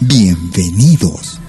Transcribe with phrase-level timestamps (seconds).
[0.00, 1.40] Bienvenidos.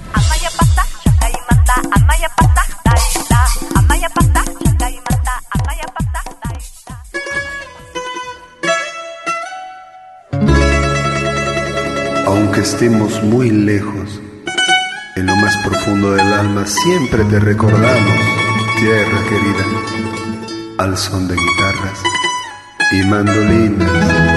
[12.25, 14.21] Aunque estemos muy lejos,
[15.15, 18.19] en lo más profundo del alma siempre te recordamos,
[18.79, 19.65] tierra querida,
[20.77, 21.99] al son de guitarras
[22.91, 24.36] y mandolinas.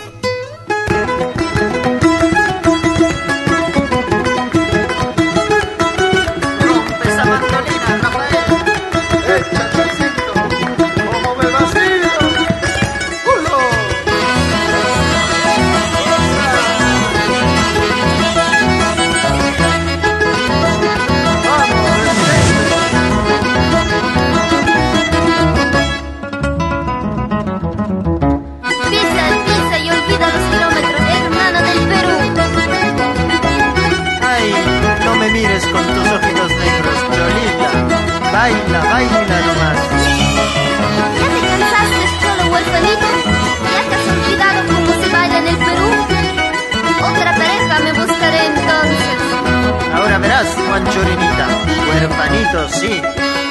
[51.01, 51.47] Juan Chorinita.
[51.87, 53.01] Huerfanito, sí,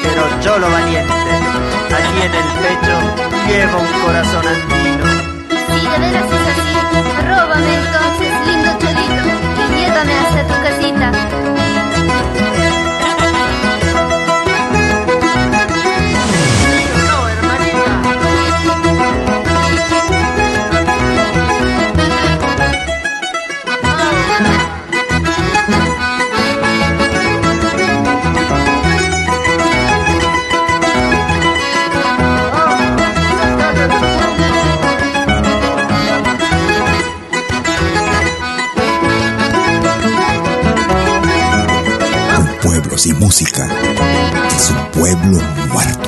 [0.03, 1.13] pero cholo valiente.
[1.13, 2.95] Aquí en el pecho
[3.47, 5.05] llevo un corazón andino.
[5.67, 6.73] Si de veras es así,
[7.27, 9.23] róbame entonces, lindo cholito,
[9.59, 11.60] y llévame hasta tu casita.
[45.11, 45.41] Pueblo
[45.73, 46.00] muerto.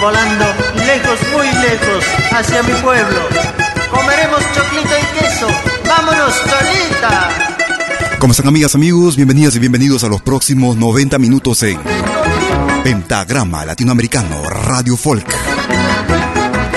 [0.00, 0.46] Volando,
[0.86, 3.20] lejos, muy lejos, hacia mi pueblo.
[3.90, 5.46] Comeremos choclito y queso.
[5.86, 7.58] ¡Vámonos, Cholita!
[8.18, 9.16] ¿Cómo están amigas, amigos?
[9.16, 11.78] Bienvenidas y bienvenidos a los próximos 90 minutos en
[12.82, 15.26] Pentagrama Latinoamericano Radio Folk.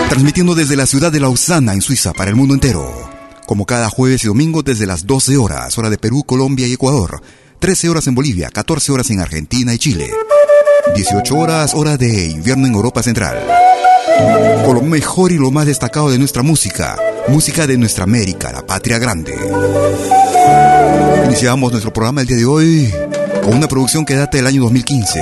[0.10, 3.10] Transmitiendo desde la ciudad de Lausana, en Suiza, para el mundo entero.
[3.46, 7.22] Como cada jueves y domingo desde las 12 horas, hora de Perú, Colombia y Ecuador.
[7.60, 10.12] 13 horas en Bolivia, 14 horas en Argentina y Chile.
[10.96, 13.38] 18 horas, hora de invierno en Europa Central.
[14.66, 16.96] Con lo mejor y lo más destacado de nuestra música,
[17.28, 19.34] música de nuestra América, la patria grande.
[21.26, 22.94] Iniciamos nuestro programa el día de hoy
[23.44, 25.20] con una producción que data del año 2015.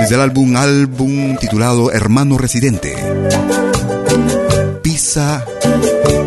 [0.00, 2.96] Desde el álbum, álbum titulado Hermano Residente.
[4.82, 5.44] Pisa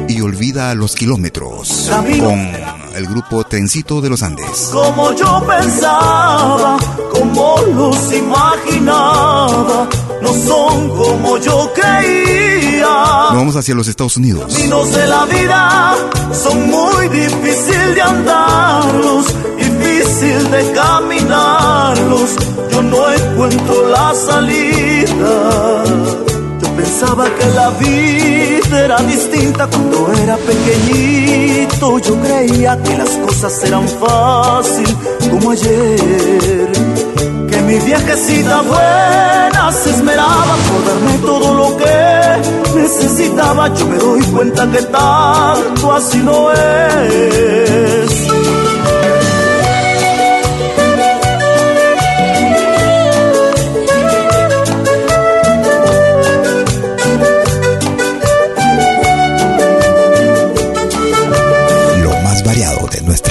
[0.08, 1.90] y olvida los kilómetros.
[2.20, 2.63] Con
[2.94, 4.70] el grupo Trencito de los Andes.
[4.72, 6.78] Como yo pensaba,
[7.12, 9.88] como los imaginaba,
[10.22, 12.88] no son como yo creía.
[12.88, 14.54] Nos vamos hacia los Estados Unidos.
[14.54, 15.96] Caminos de la vida
[16.32, 19.26] son muy difícil de andarlos,
[19.58, 22.36] difícil de caminarlos.
[22.72, 25.84] Yo no encuentro la salida.
[26.84, 31.98] Pensaba que la vida era distinta cuando era pequeñito.
[32.00, 34.98] Yo creía que las cosas eran fácil
[35.32, 36.72] como ayer.
[37.50, 43.74] Que mi viejecita buena se esmeraba por darme todo lo que necesitaba.
[43.74, 48.13] Yo me doy cuenta que tanto así no es.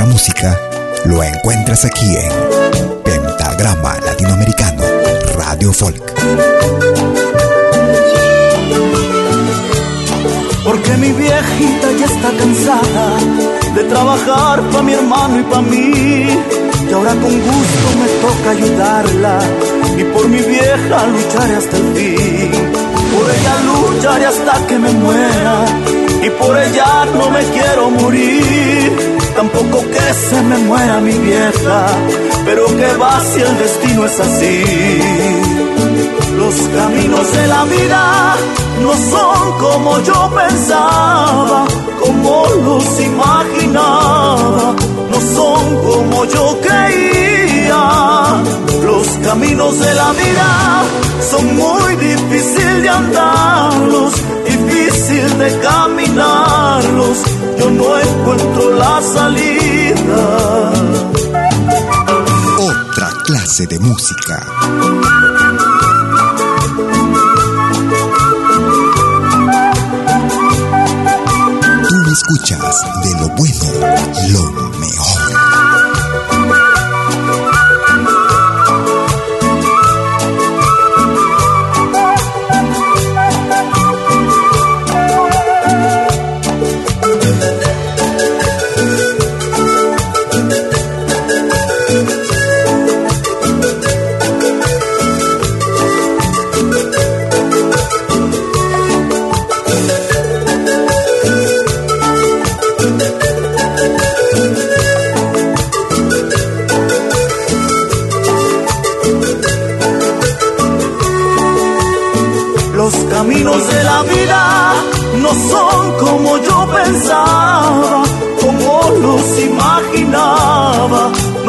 [0.03, 0.61] Nuestra música
[1.05, 4.83] lo encuentras aquí en Pentagrama Latinoamericano
[5.37, 6.03] Radio Folk.
[10.65, 13.17] Porque mi viejita ya está cansada
[13.75, 16.27] de trabajar pa' mi hermano y pa' mí.
[16.89, 19.39] Y ahora con gusto me toca ayudarla.
[19.99, 22.51] Y por mi vieja lucharé hasta el fin.
[23.13, 25.65] Por ella lucharé hasta que me muera.
[26.23, 29.02] Y por ella no me quiero morir.
[29.35, 31.87] Tampoco que se me muera mi vieja.
[32.45, 34.65] Pero que va si el destino es así.
[36.37, 38.37] Los caminos de la vida
[38.83, 41.65] no son como yo pensaba,
[42.01, 44.75] como los imaginaba,
[45.11, 48.43] no son como yo creía.
[48.85, 50.83] Los caminos de la vida
[51.31, 54.13] son muy difícil de andarlos,
[54.45, 57.19] difícil de caminarlos.
[57.63, 60.73] Yo no encuentro la salida.
[62.59, 64.45] Otra clase de música.
[71.89, 73.67] Tú me escuchas de lo bueno,
[74.33, 74.72] lo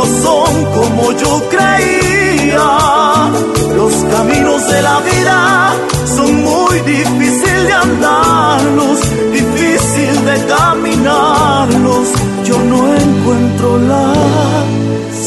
[0.04, 3.32] no son como yo creía.
[3.76, 5.74] Los caminos de la vida
[6.16, 9.00] son muy difícil de andarlos,
[9.32, 12.08] difícil de caminarlos.
[12.46, 14.14] Yo no encuentro la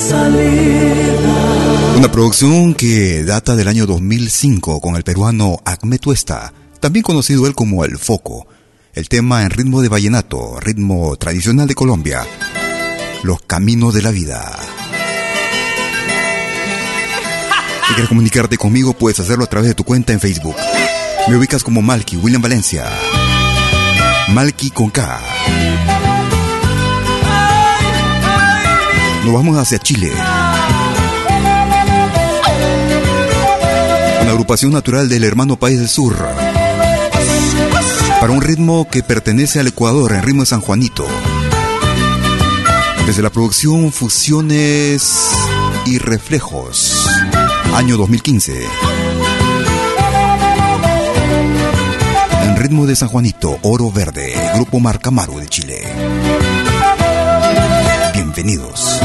[0.09, 0.47] salida.
[1.97, 7.55] Una producción que data del año 2005 con el peruano Acme Tuesta, también conocido él
[7.55, 8.47] como El Foco.
[8.93, 12.27] El tema en ritmo de vallenato, ritmo tradicional de Colombia.
[13.23, 14.57] Los caminos de la vida.
[17.87, 20.57] Si quieres comunicarte conmigo, puedes hacerlo a través de tu cuenta en Facebook.
[21.29, 22.85] Me ubicas como Malky, William Valencia.
[24.29, 25.21] Malky con K.
[29.25, 30.13] Nos vamos hacia Chile.
[34.23, 36.17] Una agrupación natural del hermano país del sur.
[38.21, 41.07] Para un ritmo que pertenece al Ecuador, en ritmo de San Juanito.
[43.07, 45.31] Desde la producción Fusiones
[45.87, 47.09] y Reflejos,
[47.73, 48.53] año 2015.
[52.43, 55.85] En ritmo de San Juanito, Oro Verde, Grupo Marcamaru de Chile.
[58.13, 59.01] Bienvenidos.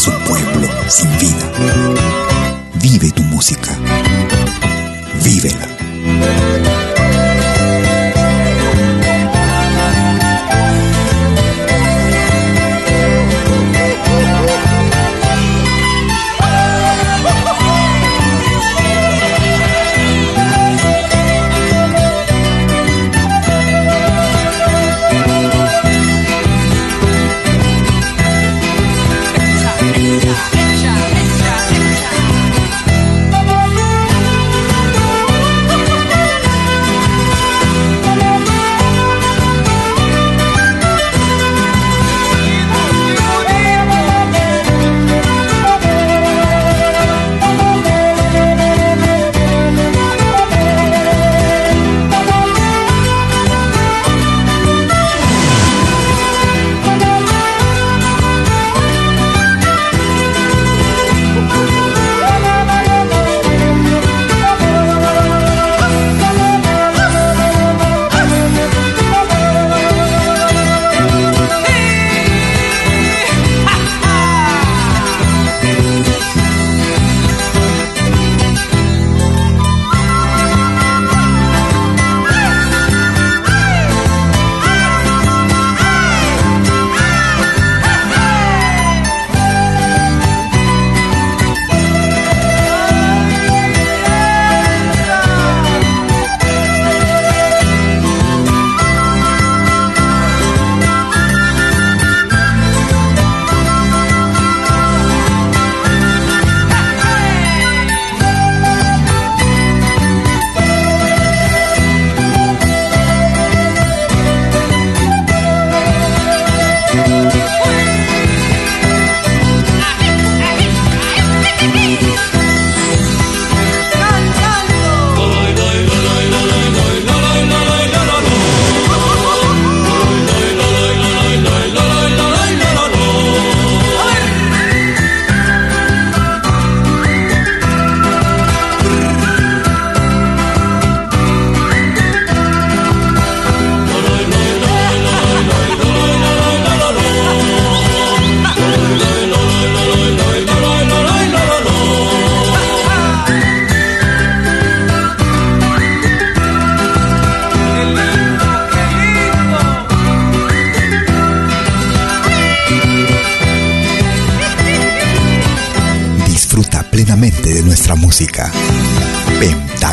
[0.00, 1.52] Es un pueblo sin vida.
[2.76, 3.76] Vive tu música.
[5.22, 6.69] Vívela.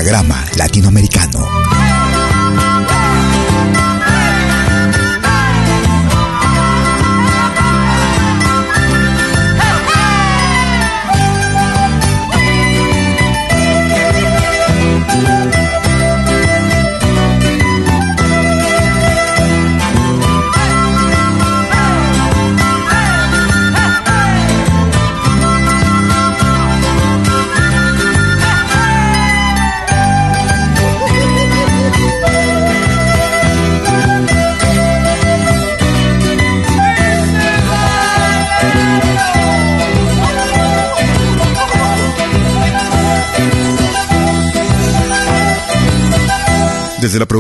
[0.08, 0.47] Pentagrama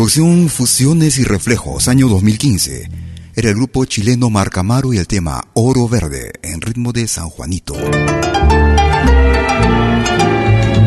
[0.07, 2.89] producción Fusiones y Reflejos, año 2015,
[3.35, 7.75] era el grupo chileno Marcamaro y el tema Oro Verde, en ritmo de San Juanito.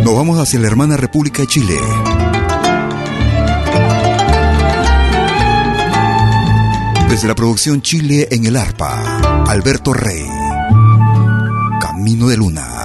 [0.03, 1.77] Nos vamos hacia la hermana República de Chile.
[7.11, 10.25] Desde la producción Chile en el arpa, Alberto Rey,
[11.79, 12.80] Camino de Luna.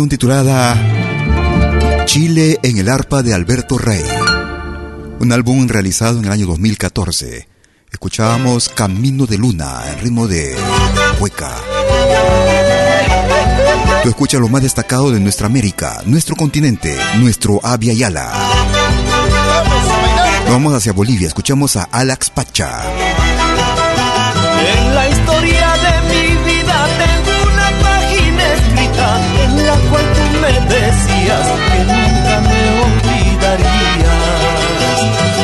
[0.00, 4.02] Producción titulada Chile en el arpa de Alberto Rey,
[5.18, 7.46] un álbum realizado en el año 2014,
[7.92, 10.56] escuchábamos Camino de Luna en ritmo de
[11.20, 11.54] hueca.
[14.02, 18.32] Tú escuchas lo más destacado de nuestra América, nuestro continente, nuestro Avia Yala.
[20.48, 22.84] Vamos hacia Bolivia, escuchamos a Alex Pacha.
[30.90, 34.18] Decías que nunca me olvidarías.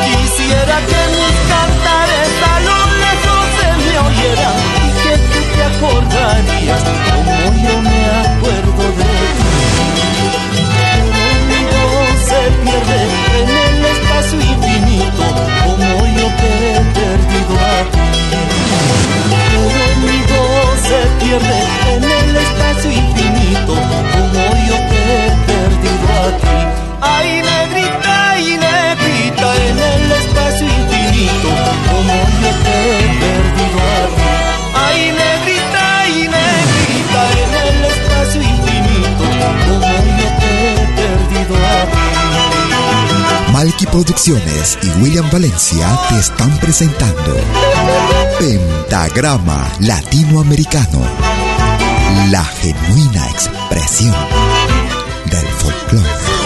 [0.07, 6.83] Quisiera que mis cantares a lo lejos se me oyeran y que tú te acordarías
[7.09, 9.51] como yo me acuerdo de ti.
[11.73, 13.01] Voz se pierde
[13.41, 15.25] en el espacio infinito
[15.65, 18.05] como yo te he perdido a ti.
[20.31, 21.59] Voz se pierde
[21.95, 23.75] en el espacio infinito
[27.17, 31.49] Ay, negrita, ay, negrita, en el espacio infinito
[31.91, 34.29] como yo te he perdido a ti.
[34.75, 39.25] Ay, negrita, ay, negrita, en el espacio infinito
[39.67, 41.57] como yo te he perdido.
[43.53, 47.35] Malky Producciones y William Valencia te están presentando
[48.39, 51.01] Pentagrama Latinoamericano,
[52.31, 54.15] la genuina expresión
[55.31, 56.46] del folclore.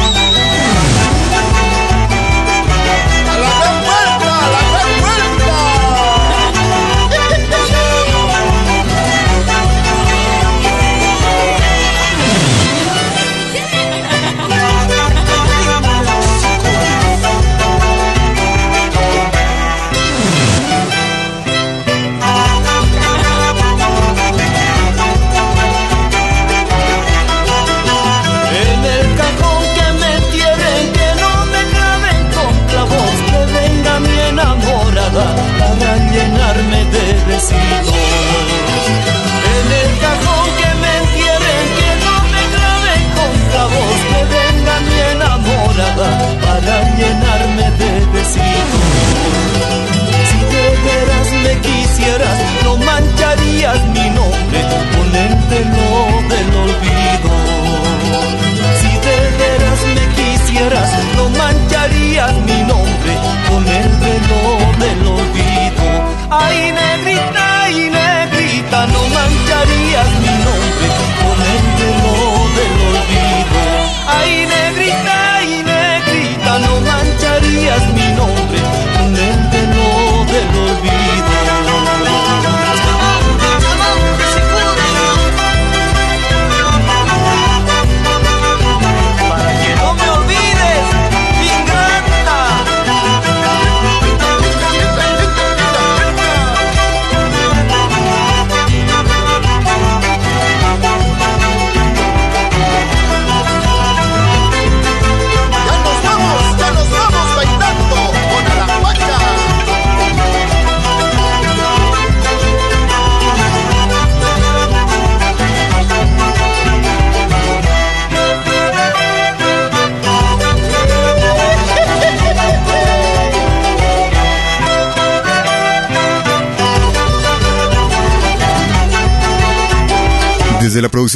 [46.41, 47.91] Para llenarme de.
[50.29, 54.59] Si de veras me quisieras, no mancharías mi nombre
[54.95, 55.15] con
[56.29, 57.31] del olvido.
[58.79, 63.13] Si de veras me quisieras, no mancharías mi nombre
[69.61, 70.87] Cambiarías mi nombre
[71.21, 73.61] con el por del olvido.
[74.07, 77.90] Ay, negrita, ay, negrita, no mancharías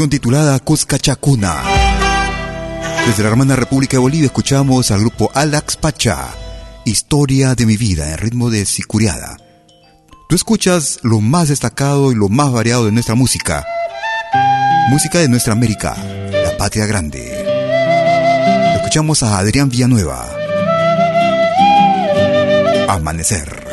[0.06, 1.64] Producción titulada Cusca Chacuna.
[3.08, 6.28] Desde la hermana República de Bolivia escuchamos al grupo Alax Pacha,
[6.86, 9.38] Historia de mi vida en ritmo de sicuriada.
[10.30, 13.66] Tú escuchas lo más destacado y lo más variado de nuestra música.
[14.90, 18.76] Música de nuestra América, la patria grande.
[18.76, 20.30] Escuchamos a Adrián Villanueva.
[22.90, 23.66] Amanecer.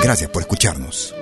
[0.00, 1.12] Gracias por escucharnos.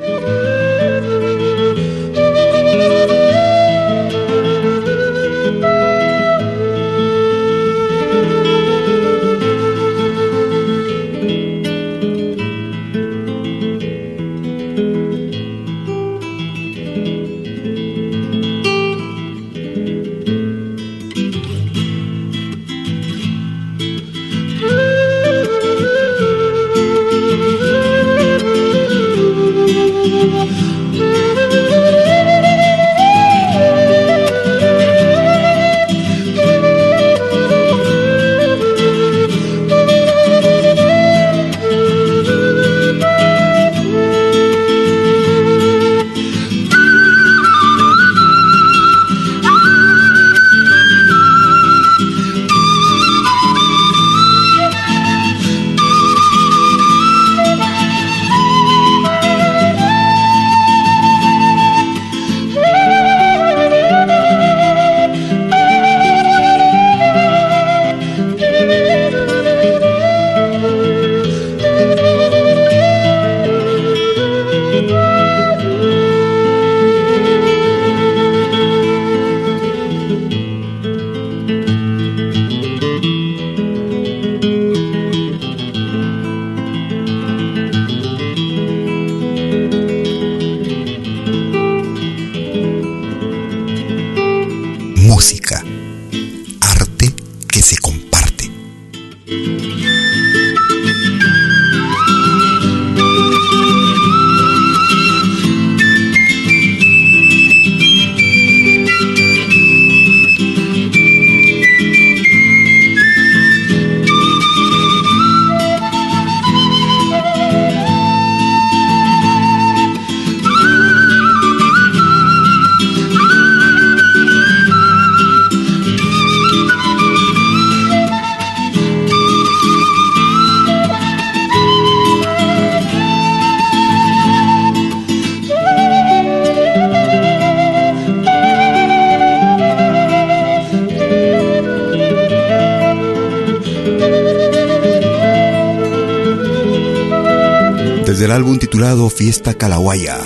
[149.10, 150.18] Fiesta Calahuaya.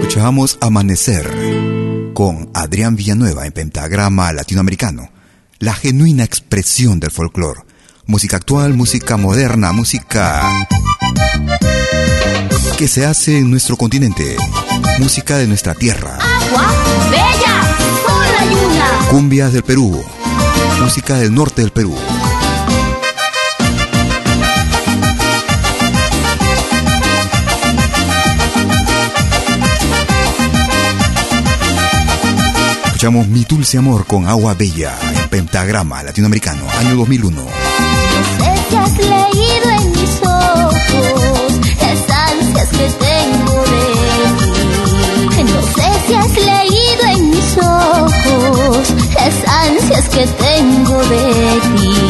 [0.00, 1.30] Escuchábamos Amanecer
[2.14, 5.10] con Adrián Villanueva en pentagrama latinoamericano,
[5.58, 7.62] la genuina expresión del folclore.
[8.06, 10.42] Música actual, música moderna, música
[12.76, 14.36] que se hace en nuestro continente,
[14.98, 16.18] música de nuestra tierra.
[16.18, 16.72] Agua
[17.10, 20.04] bella, Cumbias del Perú,
[20.80, 21.96] música del norte del Perú.
[33.02, 37.42] Escuchamos Mi Dulce Amor con Agua Bella en Pentagrama Latinoamericano, año 2001.
[37.42, 43.82] No sé si has leído en mis ojos las ansias que tengo de
[44.38, 45.42] ti.
[45.42, 52.02] No sé si has leído en mis ojos las ansias que tengo de ti.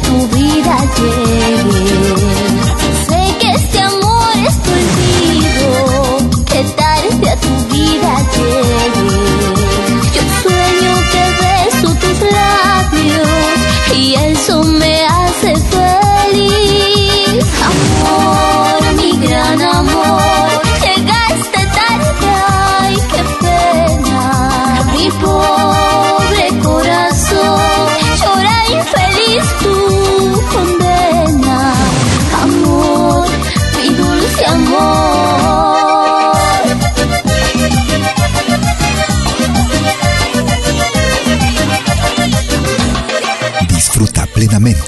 [0.00, 2.47] Tu vida llegue.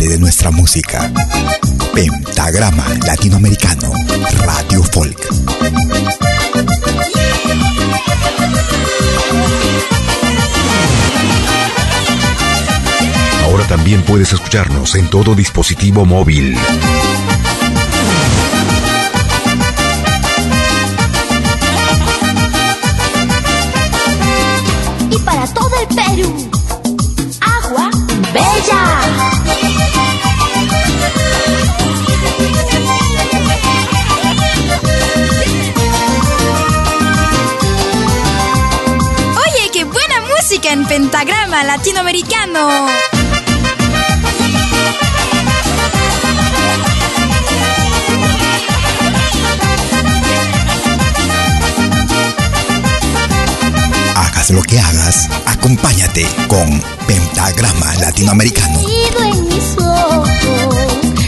[0.09, 1.13] de nuestra música.
[1.95, 3.93] Pentagrama Latinoamericano,
[4.39, 5.19] Radio Folk.
[13.45, 16.57] Ahora también puedes escucharnos en todo dispositivo móvil.
[41.51, 42.87] Latinoamericano.
[54.15, 58.81] Hagas lo que hagas, acompáñate con Pentagrama Latinoamericano.
[58.81, 60.29] Leído en mis ojos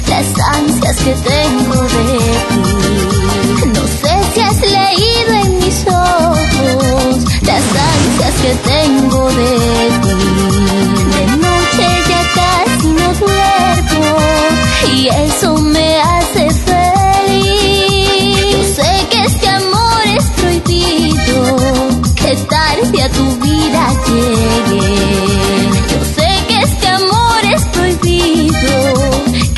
[0.06, 3.66] las ansias que tengo de ti.
[3.74, 6.21] No sé si has leído en mis ojos
[7.52, 9.52] las ansias que tengo de
[10.02, 10.18] ti.
[11.14, 14.06] De noche ya casi no duermo
[14.94, 18.46] y eso me hace feliz.
[18.52, 21.40] Yo sé que este amor es prohibido,
[22.16, 24.86] que tarde a tu vida llegue.
[25.90, 28.74] Yo sé que este amor es prohibido,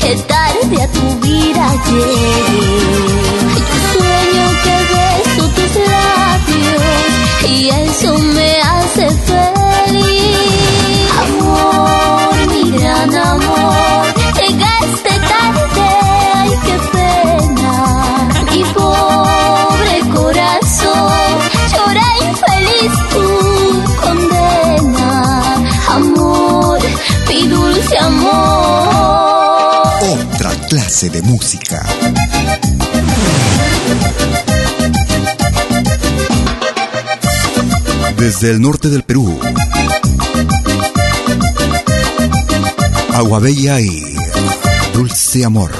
[0.01, 2.44] que tarde a tu vida llegue.
[31.15, 31.81] De música.
[38.17, 39.39] Desde el norte del Perú.
[43.13, 44.17] Agua Bella y
[44.93, 45.71] Dulce Amor.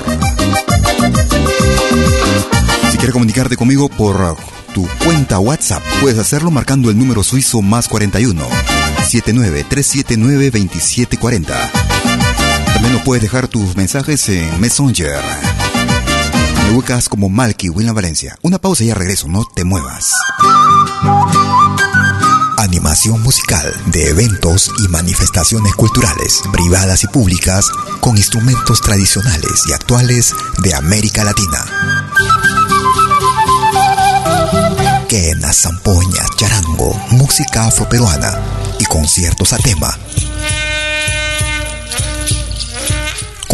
[2.92, 4.38] Si quieres comunicarte conmigo por
[4.74, 8.42] tu cuenta WhatsApp, puedes hacerlo marcando el número suizo más 41
[9.06, 11.85] 79 379 2740.
[12.86, 15.20] También puedes dejar tus mensajes en Messenger.
[16.68, 18.38] Me ubicas como Malky William Valencia.
[18.44, 20.12] Una pausa y ya regreso, no te muevas.
[22.60, 27.66] Animación musical de eventos y manifestaciones culturales, privadas y públicas,
[28.02, 31.66] con instrumentos tradicionales y actuales de América Latina.
[35.10, 38.40] Quena, zampoña, charango, música afroperuana
[38.80, 39.98] y conciertos a tema.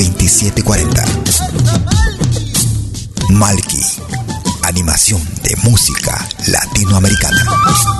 [0.00, 1.04] 2740.
[3.28, 3.84] Malki,
[4.62, 7.99] animación de música latinoamericana.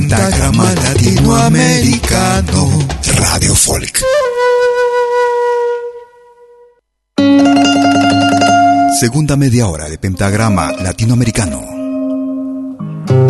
[0.11, 2.69] Pentagrama Latinoamericano
[3.15, 4.03] Radio Folk.
[8.99, 11.61] Segunda media hora de Pentagrama Latinoamericano.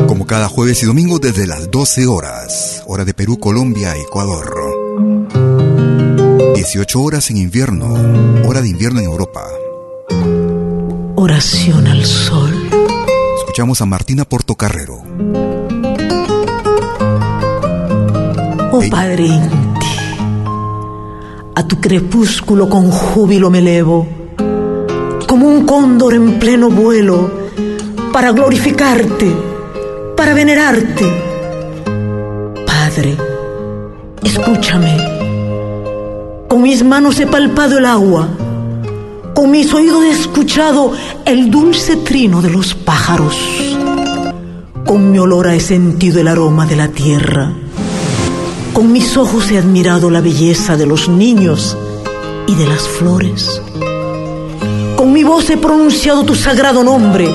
[0.07, 4.51] Como cada jueves y domingo desde las 12 horas, hora de Perú, Colombia, Ecuador.
[6.55, 7.93] 18 horas en invierno,
[8.47, 9.47] hora de invierno en Europa.
[11.15, 12.69] Oración al sol.
[13.37, 15.03] Escuchamos a Martina Portocarrero.
[18.89, 19.87] Padre Inti,
[21.55, 24.07] a tu crepúsculo con júbilo me elevo,
[25.27, 27.29] como un cóndor en pleno vuelo,
[28.11, 29.31] para glorificarte,
[30.17, 31.05] para venerarte.
[32.65, 33.15] Padre,
[34.23, 34.97] escúchame.
[36.47, 38.29] Con mis manos he palpado el agua,
[39.33, 40.93] con mis oídos he escuchado
[41.25, 43.37] el dulce trino de los pájaros,
[44.85, 47.53] con mi olor he sentido el aroma de la tierra.
[48.81, 51.77] Con mis ojos he admirado la belleza de los niños
[52.47, 53.61] y de las flores.
[54.95, 57.29] Con mi voz he pronunciado tu sagrado nombre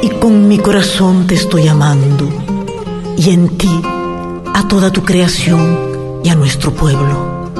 [0.00, 2.30] y con mi corazón te estoy amando
[3.14, 3.82] y en ti
[4.54, 7.52] a toda tu creación y a nuestro pueblo.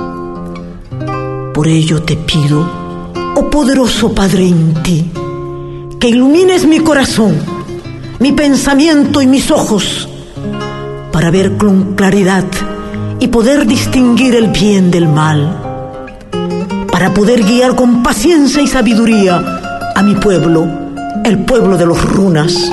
[1.52, 2.66] Por ello te pido,
[3.36, 5.12] oh poderoso Padre Inti,
[6.00, 7.36] que ilumines mi corazón,
[8.18, 10.08] mi pensamiento y mis ojos
[11.12, 12.44] para ver con claridad
[13.20, 15.60] y poder distinguir el bien del mal,
[16.90, 20.66] para poder guiar con paciencia y sabiduría a mi pueblo,
[21.24, 22.72] el pueblo de los runas.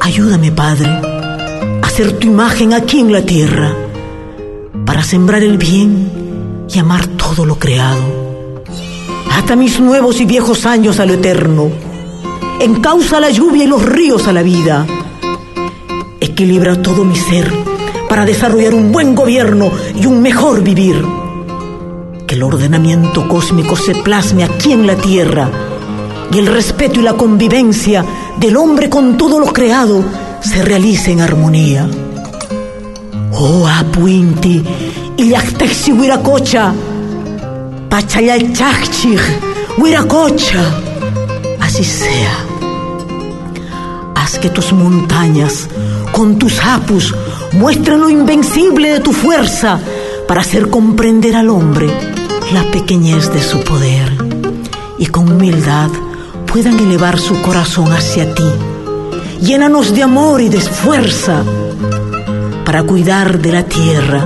[0.00, 3.74] Ayúdame, Padre, a hacer tu imagen aquí en la tierra,
[4.86, 8.54] para sembrar el bien y amar todo lo creado,
[9.32, 11.70] hasta mis nuevos y viejos años a lo eterno,
[12.60, 14.86] en causa la lluvia y los ríos a la vida
[16.34, 17.48] equilibra todo mi ser
[18.08, 21.00] para desarrollar un buen gobierno y un mejor vivir.
[22.26, 25.48] Que el ordenamiento cósmico se plasme aquí en la tierra
[26.32, 28.04] y el respeto y la convivencia
[28.40, 30.04] del hombre con todo lo creado
[30.40, 31.88] se realice en armonía.
[33.30, 34.60] Oh Apuinti
[35.16, 36.74] y Yachtexi Huiracocha,
[37.88, 39.20] Pachayalchachich,
[39.78, 40.64] Huiracocha,
[41.60, 42.38] así sea.
[44.16, 45.68] Haz que tus montañas
[46.14, 47.12] con tus apus,
[47.52, 49.80] muestra lo invencible de tu fuerza
[50.28, 51.88] para hacer comprender al hombre
[52.52, 54.12] la pequeñez de su poder.
[54.96, 55.90] Y con humildad
[56.46, 58.44] puedan elevar su corazón hacia ti.
[59.40, 61.42] Llénanos de amor y de fuerza
[62.64, 64.24] para cuidar de la tierra,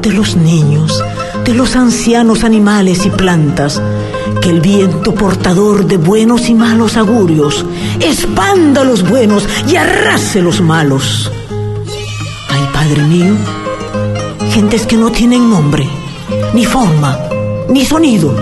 [0.00, 1.02] de los niños,
[1.44, 3.82] de los ancianos animales y plantas,
[4.44, 7.64] que el viento portador de buenos y malos augurios
[7.98, 11.32] expanda los buenos y arrase los malos.
[12.50, 13.32] Ay, Padre mío,
[14.50, 15.88] gentes que no tienen nombre,
[16.52, 17.18] ni forma,
[17.70, 18.34] ni sonido,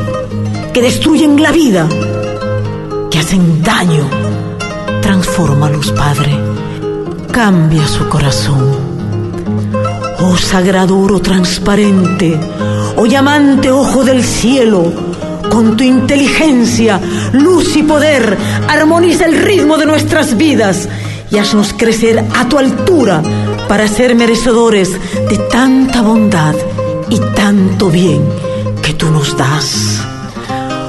[0.75, 1.89] que destruyen la vida,
[3.09, 4.05] que hacen daño.
[5.03, 6.37] Transfórmalos, Padre.
[7.31, 8.73] Cambia su corazón.
[10.19, 12.41] Oh sagrado oro transparente,
[12.97, 15.12] oh llamante ojo del cielo,
[15.51, 17.01] con tu inteligencia,
[17.33, 18.37] luz y poder,
[18.69, 20.89] armoniza el ritmo de nuestras vidas
[21.31, 23.23] y haznos crecer a tu altura
[23.69, 24.91] para ser merecedores
[25.29, 26.55] de tanta bondad
[27.09, 28.23] y tanto bien
[28.83, 30.01] que tú nos das.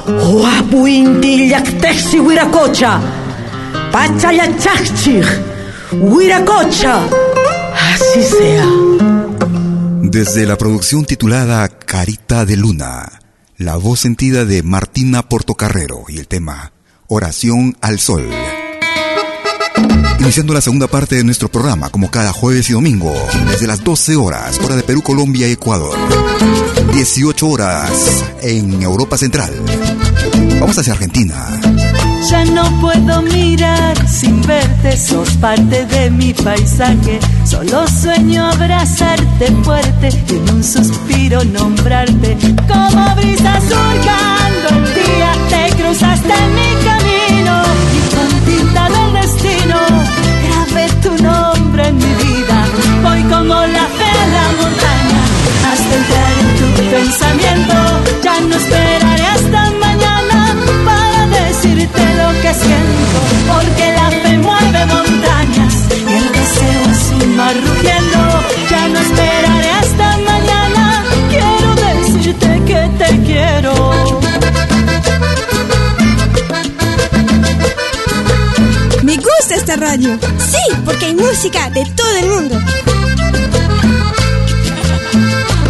[0.08, 3.00] Oh apuinti yaktexi huiracocha,
[3.92, 5.26] pachayachachich,
[5.94, 7.00] huiracocha,
[7.94, 8.66] así sea.
[10.02, 13.23] Desde la producción titulada Carita de Luna,
[13.58, 16.72] la voz sentida de Martina Portocarrero y el tema
[17.08, 18.30] Oración al Sol.
[20.20, 23.14] Iniciando la segunda parte de nuestro programa, como cada jueves y domingo,
[23.50, 25.98] desde las 12 horas, hora de Perú, Colombia y Ecuador.
[26.94, 29.54] 18 horas en Europa Central.
[30.60, 31.36] Vamos hacia Argentina.
[32.30, 37.20] Ya no puedo mirar sin verte, sos parte de mi paisaje.
[37.54, 42.36] Solo sueño abrazarte fuerte y en un suspiro nombrarte.
[42.68, 47.62] Como brisa surcando el día, te cruzaste en mi camino
[47.94, 49.78] y con tinta del destino
[50.46, 52.58] grabé tu nombre en mi vida.
[53.04, 55.22] Voy como la fe a la montaña
[55.72, 57.76] hasta entrar en tu pensamiento.
[58.24, 65.13] Ya no esperaré hasta mañana para decirte lo que siento, porque la fe mueve montañas
[67.62, 68.20] rugiendo.
[68.70, 73.74] Ya no esperaré hasta mañana, quiero decirte que te quiero.
[79.04, 80.18] Me gusta esta radio.
[80.38, 82.60] Sí, porque hay música de todo el mundo.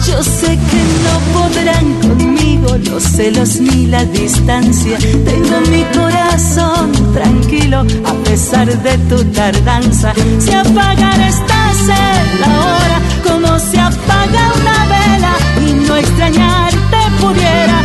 [0.08, 4.98] Yo sé que no podrán conmigo los celos ni la distancia.
[5.00, 10.14] Tengo mi corazón tranquilo a pesar de tu tardanza.
[10.40, 15.34] Si apagar estás en la hora, como se apaga una vela
[15.68, 17.84] y no extrañarte pudiera,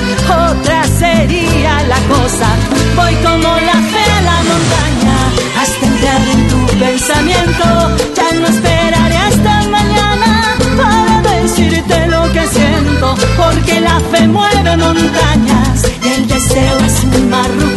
[0.50, 2.48] otra sería la cosa.
[2.96, 5.16] Voy como la fe a la montaña
[5.60, 7.64] hasta entrar en tu pensamiento.
[8.16, 15.76] Ya no esperaré hasta mañana para decirte lo que siento, porque la fe mueve montañas
[16.04, 17.67] y el deseo es un mar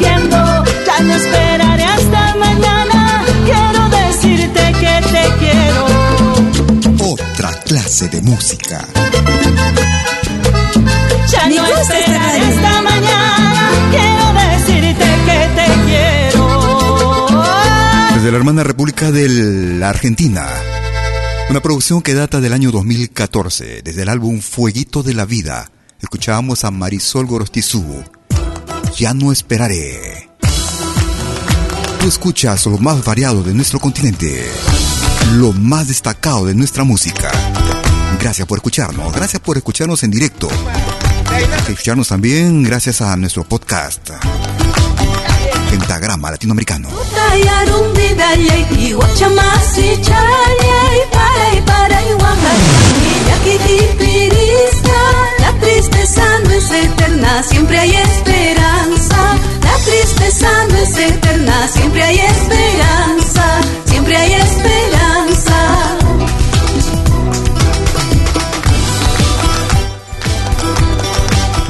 [8.01, 8.87] clase de música.
[11.31, 16.43] Ya no esta esperaré hasta mañana, quiero decirte que te quiero.
[18.15, 19.29] Desde la hermana República de
[19.79, 20.47] la Argentina.
[21.49, 25.69] Una producción que data del año 2014, desde el álbum Fueguito de la Vida.
[25.99, 28.03] Escuchábamos a Marisol Gorostizú.
[28.97, 30.29] Ya no esperaré.
[31.99, 34.43] Tú escuchas lo más variado de nuestro continente,
[35.35, 37.50] lo más destacado de nuestra música.
[38.19, 40.47] Gracias por escucharnos, gracias por escucharnos en directo.
[41.67, 44.09] Escucharnos también gracias a nuestro podcast.
[45.69, 46.89] Pentagrama Latinoamericano.
[55.39, 59.35] La tristeza no es eterna, siempre hay esperanza.
[59.63, 63.61] La tristeza no es eterna, siempre hay esperanza.
[63.85, 65.20] Siempre hay esperanza.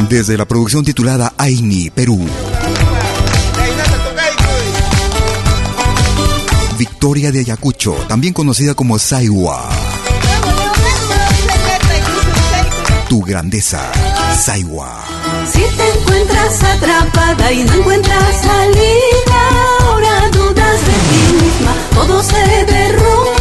[0.10, 2.20] Desde la producción titulada Aini, Perú.
[6.78, 9.70] Victoria de Ayacucho, también conocida como Saiwa.
[13.08, 13.92] Tu grandeza,
[14.38, 15.04] Saiwa.
[15.52, 19.50] Si te encuentras atrapada y no encuentras salida,
[19.82, 23.32] ahora dudas de ti misma, todo se derrumba.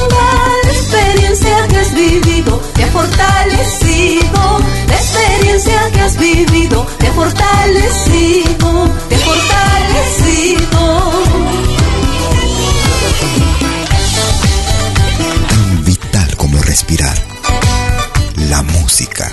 [1.10, 4.60] Experiencia que has vivido te ha fortalecido.
[4.86, 11.12] La experiencia que has vivido te ha fortalecido, te ha fortalecido.
[15.48, 17.18] Tan vital como respirar.
[18.48, 19.32] La música.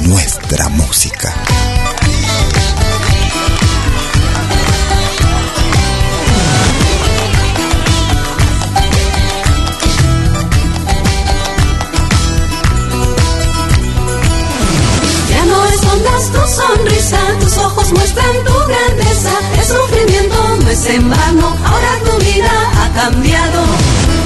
[0.00, 1.34] Nuestra música.
[20.72, 22.50] Es en vano, ahora tu vida
[22.80, 23.62] ha cambiado.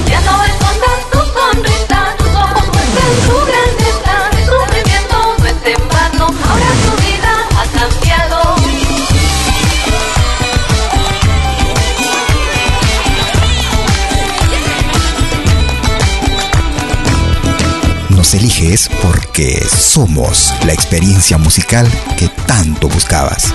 [0.09, 4.15] Ya no escondas tu sonrisa, tus ojos muestran tu grandeza.
[4.47, 8.37] Sufrimiento no es en vano, ahora tu vida ha cambiado.
[18.09, 23.53] Nos eliges porque somos la experiencia musical que tanto buscabas.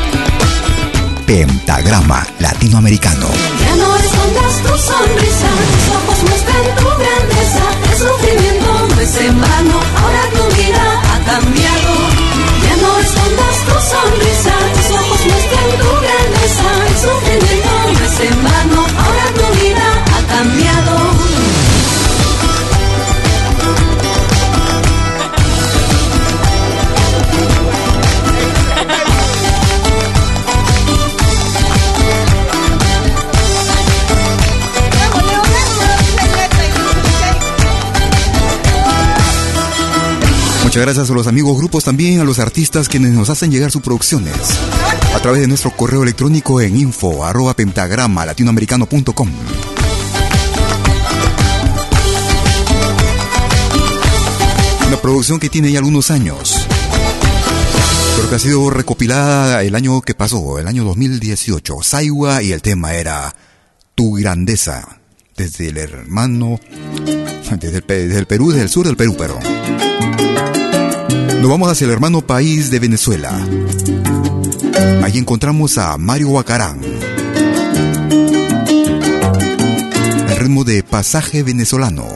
[1.33, 3.27] Pentagrama Latinoamericano.
[3.65, 7.65] Ya no escondas tu sonrisa, tus ojos muestran tu grandeza.
[7.89, 11.93] El sufrimiento no es en vano, ahora tu vida ha cambiado.
[12.65, 16.69] Ya no escondas tu sonrisa, tus ojos muestran tu grandeza.
[16.91, 18.82] El sufrimiento no es en vano,
[40.73, 43.83] Muchas gracias a los amigos grupos también, a los artistas quienes nos hacen llegar sus
[43.83, 44.33] producciones
[45.15, 49.31] a través de nuestro correo electrónico en info arroba pentagrama latinoamericano.com.
[54.89, 56.67] Una producción que tiene ya algunos años,
[58.17, 61.83] pero que ha sido recopilada el año que pasó, el año 2018.
[61.83, 63.37] Saiwa y el tema era
[63.95, 65.01] Tu Grandeza,
[65.37, 66.59] desde el hermano,
[67.61, 69.39] desde el Perú, desde el sur del Perú, pero...
[71.43, 73.37] Nos vamos hacia el hermano país de Venezuela.
[75.03, 76.81] Allí encontramos a Mario Huacarán.
[80.29, 82.07] El ritmo de pasaje venezolano.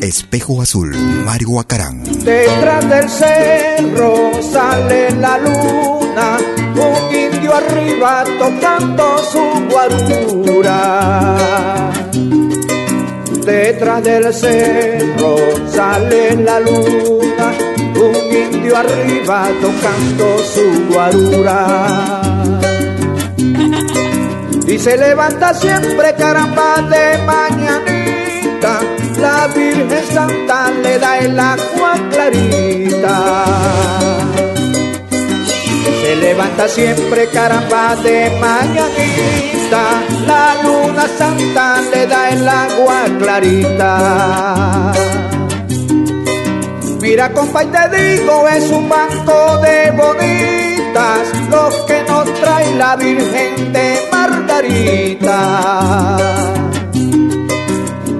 [0.00, 0.96] Espejo azul,
[1.26, 2.02] Mario Huacarán.
[2.02, 6.38] Detrás del cerro sale la luna,
[6.76, 11.28] un indio arriba tocando su guarura
[13.48, 15.36] detrás del cerro
[15.68, 17.48] sale la luna,
[17.94, 22.20] un indio arriba tocando su guarura.
[24.66, 28.80] Y se levanta siempre caramba de mañanita,
[29.18, 34.07] la Virgen Santa le da el agua clarita.
[36.08, 44.92] Se levanta siempre caramba de mañanita, la luna santa le da el agua clarita.
[47.02, 52.96] Mira compa y te digo, es un banco de bonitas, los que nos trae la
[52.96, 55.36] Virgen de Margarita.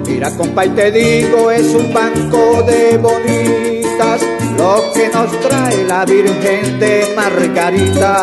[0.05, 4.21] Mira compa y te digo, es un banco de bonitas,
[4.59, 8.13] lo que nos trae la Virgen de Margarita.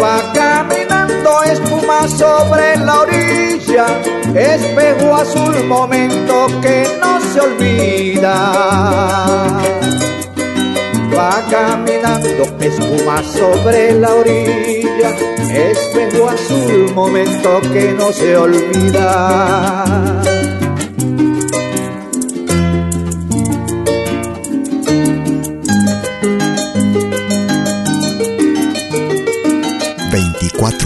[0.00, 3.86] Va caminando espuma sobre la orilla,
[4.34, 8.36] espejo azul, momento que no se olvida.
[11.14, 15.10] Va caminando espuma sobre la orilla,
[15.52, 20.08] espejo azul, momento que no se olvida.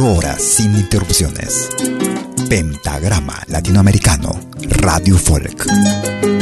[0.02, 1.70] 24 horas sin interrupciones.
[2.48, 4.40] Pentagrama Latinoamericano,
[4.80, 6.41] Radio Folk.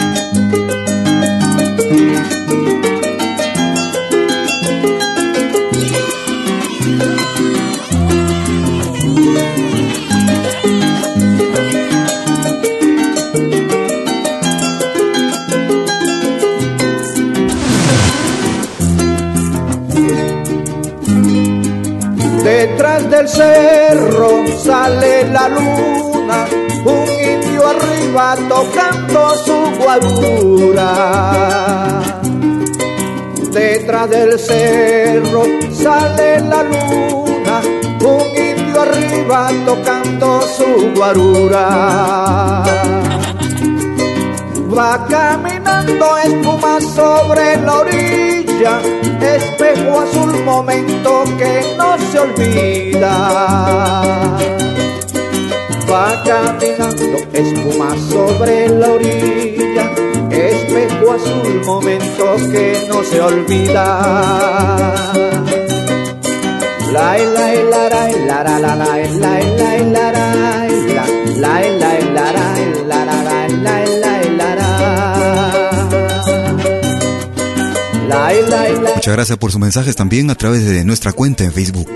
[23.11, 26.47] Del cerro sale la luna,
[26.85, 30.89] un indio arriba tocando su guadura.
[33.51, 35.43] Detrás del cerro
[35.73, 37.61] sale la luna,
[38.01, 42.63] un indio arriba tocando su guarura.
[44.73, 53.15] Va caminando espuma sobre la orilla, espejo azul, momento que no se olvida.
[55.91, 59.91] Va caminando espuma sobre la orilla,
[60.31, 63.87] espejo azul, momento que no se olvida.
[66.93, 70.21] La la la la la la la la la la la
[71.33, 71.95] la la
[72.87, 74.20] la la la la
[78.95, 81.91] Muchas gracias por sus mensajes también a través de nuestra cuenta en Facebook.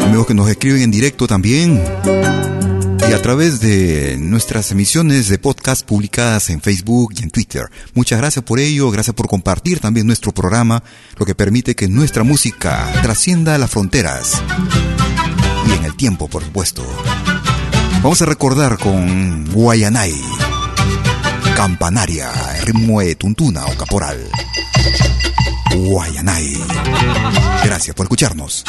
[0.00, 1.82] Amigos que nos escriben en directo también
[3.08, 7.70] y a través de nuestras emisiones de podcast publicadas en Facebook y en Twitter.
[7.94, 10.82] Muchas gracias por ello, gracias por compartir también nuestro programa,
[11.16, 14.42] lo que permite que nuestra música trascienda las fronteras
[15.66, 16.84] y en el tiempo, por supuesto.
[18.02, 20.14] Vamos a recordar con Guayanay,
[21.56, 22.30] Campanaria,
[22.64, 24.18] ritmo de tuntuna o caporal.
[25.72, 26.54] Guayanay.
[27.64, 28.64] Gracias por escucharnos.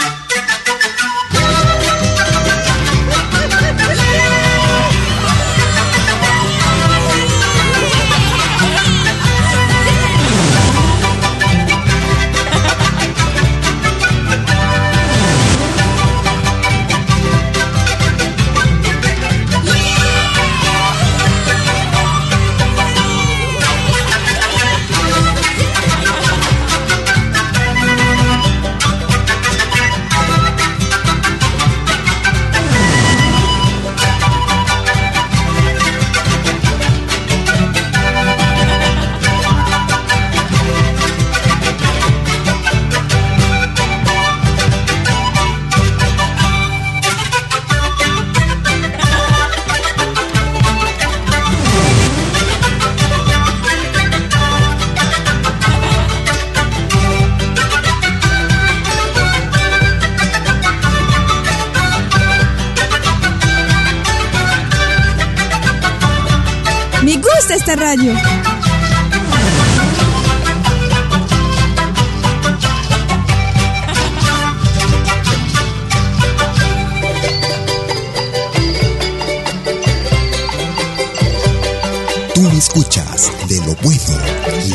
[67.65, 68.13] Esta radio.
[82.35, 84.01] Tú escuchas de lo bueno,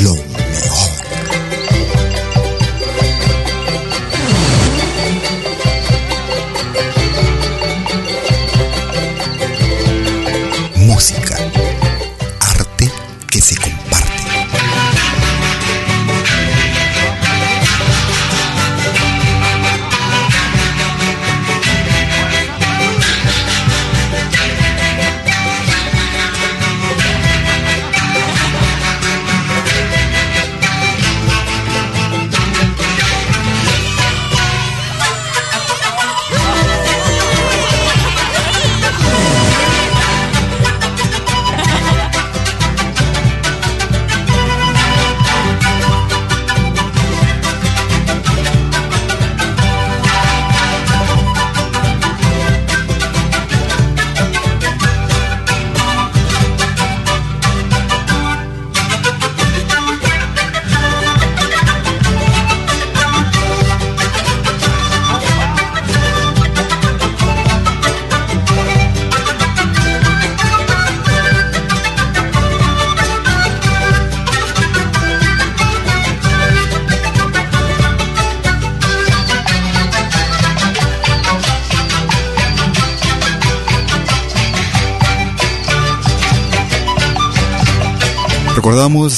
[0.02, 0.39] lo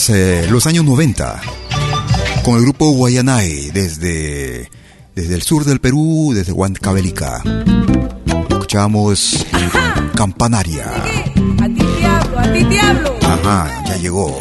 [0.02, 1.40] Recordamos eh, los años 90
[2.42, 4.68] con el grupo Guayanay desde,
[5.14, 7.42] desde el sur del Perú, desde Huancavelica.
[8.50, 9.46] Escuchamos
[10.16, 10.86] Campanaria.
[11.60, 13.16] A ti te hablo, a ti te hablo.
[13.22, 14.40] Ajá, ya llegó.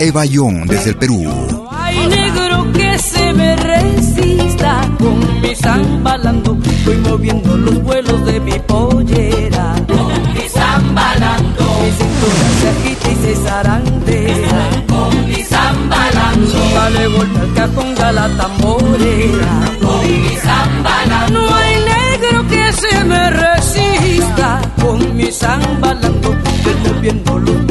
[0.00, 1.22] Eva Young desde el Perú.
[1.50, 6.58] No hay negro que se me resista con mi zambalando.
[6.84, 9.76] Voy moviendo los vuelos de mi pollera.
[9.88, 11.64] Con mi zambalando.
[11.82, 13.99] Mi cintura se agita y se zarandea.
[16.90, 16.98] Con mi zambalando.
[16.98, 19.52] Dale vuelta al cajón a la tamborera.
[19.80, 21.40] Con mi zambalando.
[21.40, 26.34] No hay negro que se me resista con mi zambalando.
[26.64, 27.66] Voy moviendo los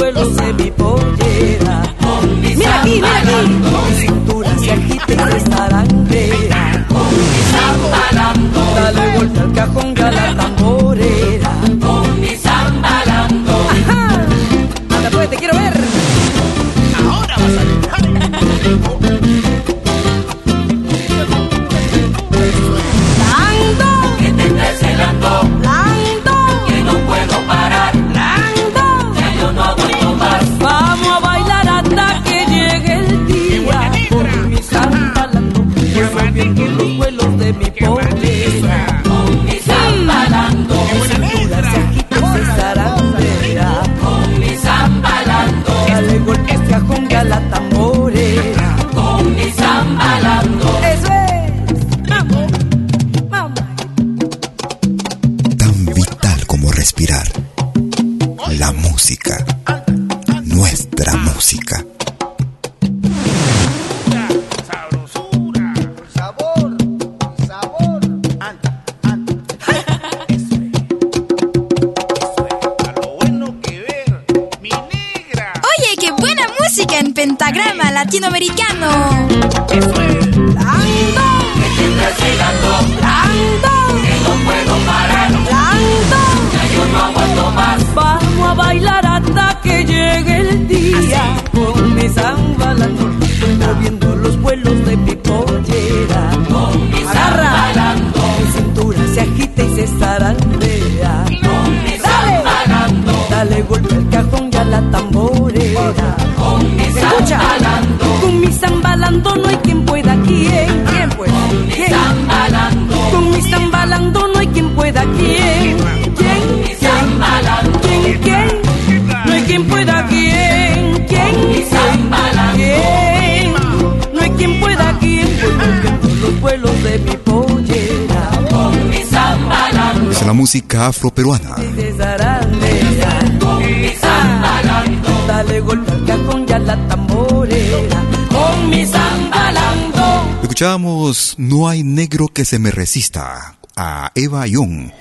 [138.70, 140.40] mi zambalando.
[140.42, 144.92] Escuchábamos No hay negro que se me resista a Eva Young.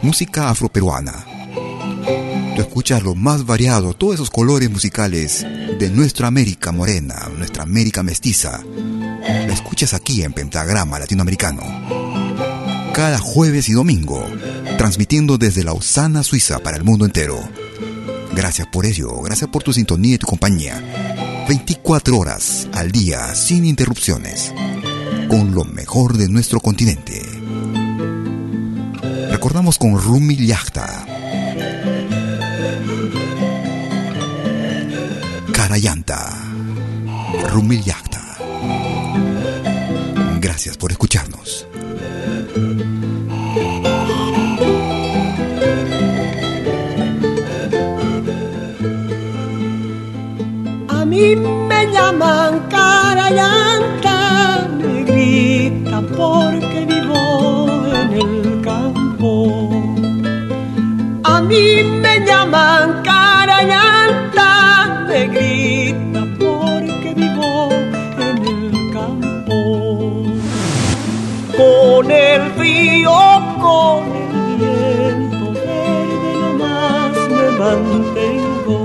[0.00, 1.26] Música afroperuana.
[2.54, 5.46] Tú escuchas lo más variado, todos esos colores musicales
[5.78, 8.62] de nuestra América morena, nuestra América mestiza.
[9.20, 12.05] La escuchas aquí en Pentagrama Latinoamericano.
[12.96, 14.26] Cada jueves y domingo,
[14.78, 17.38] transmitiendo desde Lausana, Suiza, para el mundo entero.
[18.34, 20.82] Gracias por ello, gracias por tu sintonía y tu compañía.
[21.46, 24.50] 24 horas al día sin interrupciones,
[25.28, 27.20] con lo mejor de nuestro continente.
[29.30, 31.04] Recordamos con Rumi Yachta.
[35.52, 36.34] Carayanta.
[37.50, 38.38] Rumi Yachta.
[40.40, 41.66] Gracias por escucharnos.
[42.56, 42.58] A
[51.04, 59.30] mí me llaman carayanta, me gritan porque vivo en el campo.
[61.24, 64.48] A mí me llaman carayanta,
[65.06, 65.45] me gritan
[73.66, 78.78] con el viento verde nomás me mantengo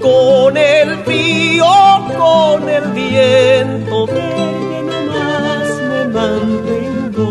[0.00, 1.72] con el frío,
[2.16, 7.28] con el viento verde nomás me mantengo.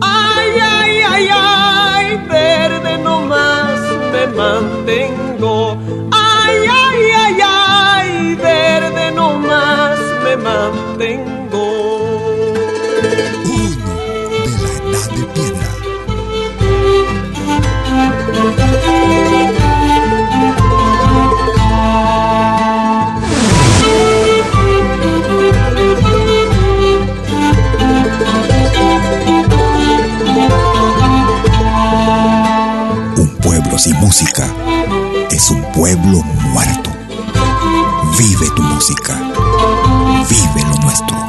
[0.00, 3.78] Ay, ay, ay, ay, verde nomás
[4.12, 5.76] me mantengo.
[6.10, 11.35] Ay, ay, ay, ay, verde nomás me mantengo.
[35.30, 36.90] Es un pueblo muerto.
[38.16, 39.14] Vive tu música.
[40.30, 41.25] Vive lo nuestro.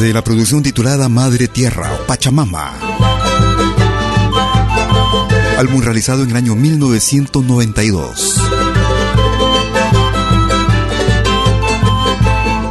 [0.00, 2.72] Desde la producción titulada Madre Tierra o Pachamama.
[5.58, 8.34] Álbum realizado en el año 1992.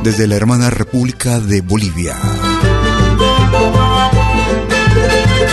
[0.04, 2.18] Desde la hermana República de Bolivia.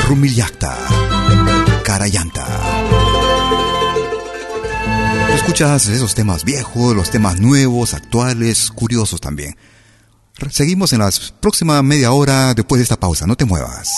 [0.09, 0.79] Rumillacta.
[1.85, 2.47] Carayanta.
[5.35, 9.55] escuchas esos temas viejos, los temas nuevos, actuales, curiosos también.
[10.51, 11.11] Seguimos en la
[11.41, 13.89] próxima media hora después de esta pausa, no te muevas.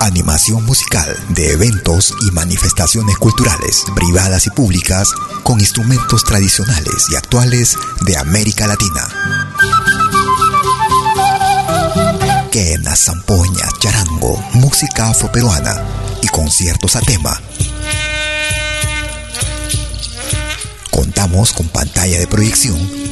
[0.00, 5.12] Animación musical de eventos y manifestaciones culturales, privadas y públicas,
[5.42, 9.06] con instrumentos tradicionales y actuales de América Latina.
[12.50, 15.84] Quenas, zampoñas, charango, música afroperuana
[16.22, 17.40] y conciertos a tema
[20.90, 23.09] Contamos con pantalla de proyección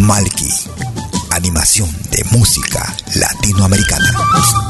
[0.00, 0.48] Malky,
[1.30, 4.69] animación de música latinoamericana.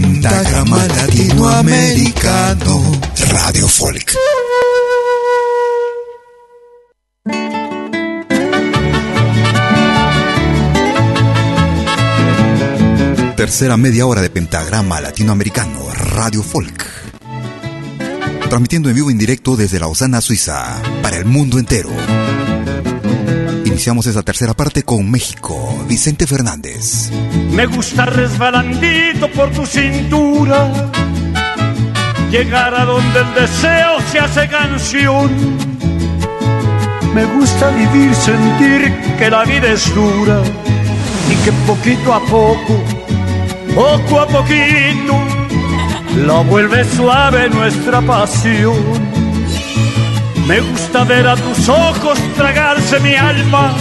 [0.21, 2.99] Pentagrama Latinoamericano
[3.31, 4.13] Radio Folk.
[13.35, 16.85] Tercera media hora de Pentagrama Latinoamericano Radio Folk.
[18.47, 21.89] Transmitiendo en vivo en directo desde Lausana, Suiza, para el mundo entero.
[23.71, 27.09] Iniciamos esta tercera parte con México, Vicente Fernández.
[27.51, 30.71] Me gusta resbalandito por tu cintura,
[32.29, 35.31] llegar a donde el deseo se hace canción.
[37.13, 40.41] Me gusta vivir, sentir que la vida es dura
[41.29, 43.01] y que poquito a poco
[43.73, 45.15] poco a poquito
[46.25, 49.20] la vuelve suave nuestra pasión.
[50.47, 53.73] Me gusta ver a tus ojos tragarse mi alma.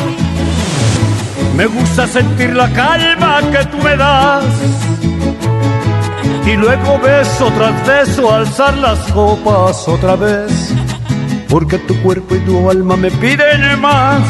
[1.56, 4.44] Me gusta sentir la calma que tú me das.
[6.46, 10.72] Y luego beso tras beso alzar las copas otra vez.
[11.48, 14.22] Porque tu cuerpo y tu alma me piden más.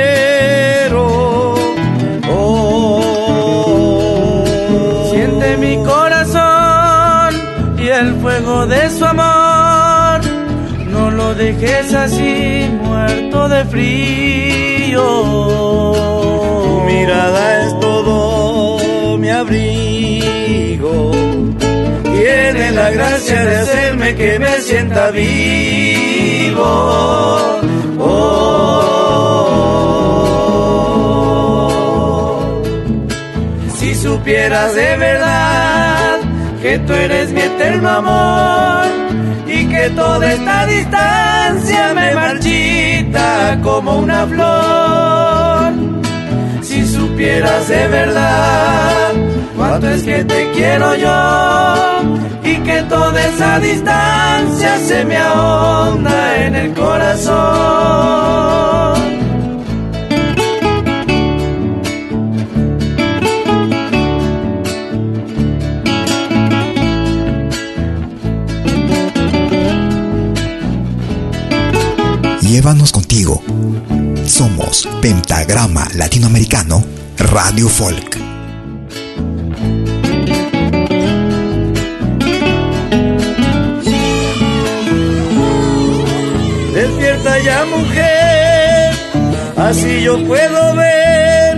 [8.00, 10.22] El fuego de su amor.
[10.88, 15.04] No lo dejes así, muerto de frío.
[16.64, 21.12] Tu mirada es todo mi abrigo.
[22.04, 26.64] Tiene la gracia de hacerme que me sienta vivo.
[28.00, 28.84] Oh.
[33.78, 35.73] Si supieras de verdad
[36.64, 38.86] que tú eres mi eterno amor
[39.46, 45.74] y que toda esta distancia me marchita como una flor.
[46.62, 49.12] Si supieras de verdad
[49.58, 56.56] cuánto es que te quiero yo y que toda esa distancia se me ahonda en
[56.56, 57.34] el corazón.
[72.54, 73.42] Llévanos contigo.
[74.28, 76.86] Somos Pentagrama Latinoamericano
[77.18, 78.16] Radio Folk.
[86.76, 88.94] Despierta ya mujer,
[89.58, 91.58] así yo puedo ver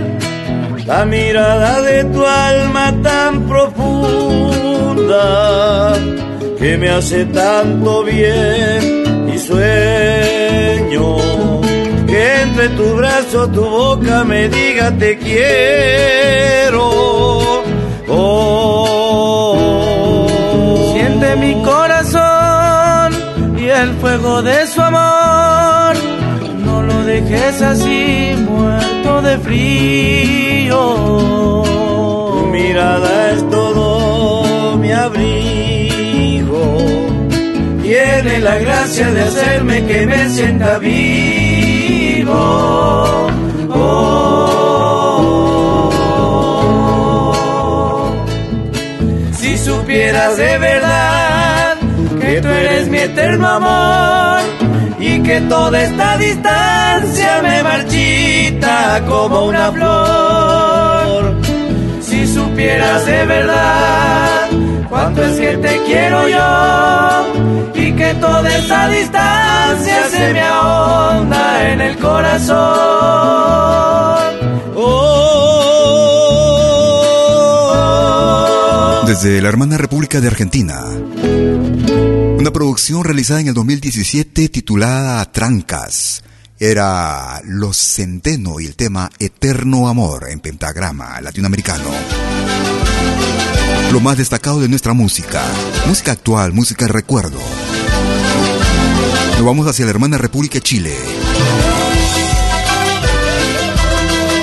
[0.86, 4.38] la mirada de tu alma tan profunda
[6.58, 9.05] que me hace tanto bien
[9.46, 11.16] sueño
[12.06, 16.90] que entre tu brazo tu boca me diga te quiero.
[18.08, 19.56] Oh,
[20.92, 23.12] siente mi corazón
[23.58, 25.94] y el fuego de su amor.
[26.64, 30.80] No lo dejes así muerto de frío.
[32.32, 35.65] Tu mirada es todo mi abrigo.
[38.06, 42.32] Tiene la gracia de hacerme que me sienta vivo.
[43.70, 44.06] Oh.
[49.32, 51.76] Si supieras de verdad
[52.20, 54.38] que tú eres mi eterno amor
[55.00, 61.34] y que toda esta distancia me marchita como una flor.
[62.00, 64.65] Si supieras de verdad
[64.96, 67.34] cuánto es que te quiero yo
[67.74, 72.56] y que toda esta distancia se me ahonda en el corazón.
[74.74, 75.16] Oh.
[79.06, 80.82] Desde la hermana República de Argentina.
[82.38, 86.22] Una producción realizada en el 2017 titulada Trancas.
[86.58, 91.90] Era Los Centeno y el tema Eterno Amor en pentagrama latinoamericano.
[93.92, 95.42] Lo más destacado de nuestra música.
[95.86, 97.38] Música actual, música de recuerdo.
[99.36, 100.96] Nos vamos hacia la hermana República Chile.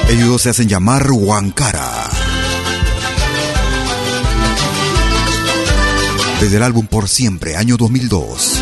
[0.10, 2.10] Ellos se hacen llamar Huancara.
[6.40, 8.62] Desde el álbum Por Siempre, año 2002.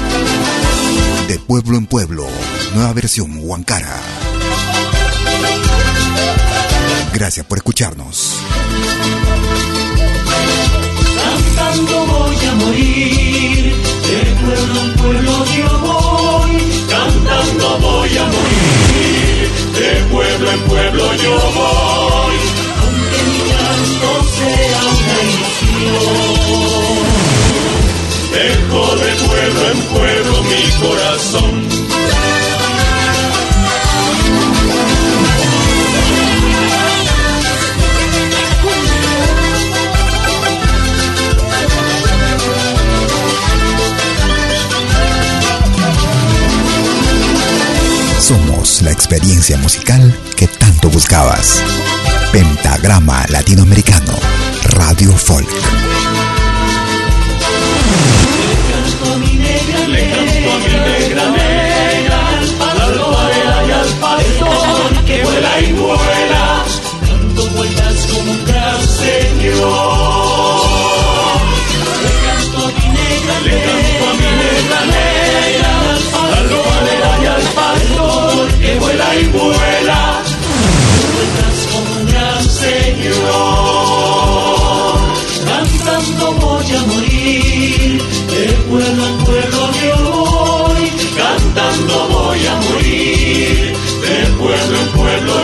[1.28, 2.28] De pueblo en pueblo,
[2.74, 4.00] nueva versión Huancara.
[7.14, 8.38] Gracias por escucharnos.
[11.82, 13.74] Voy a morir,
[14.08, 16.56] de pueblo en pueblo yo voy,
[16.88, 22.38] cantando voy a morir, de pueblo en pueblo yo voy,
[22.82, 26.22] aunque mi canto sea una ilusión.
[28.32, 31.91] Dejo de pueblo en pueblo mi corazón.
[48.22, 51.60] Somos la experiencia musical que tanto buscabas.
[52.32, 54.14] Pentagrama Latinoamericano,
[54.64, 55.50] Radio Folk.
[65.08, 66.66] Que vuela y vuela,
[67.56, 70.01] vueltas como un gran señor.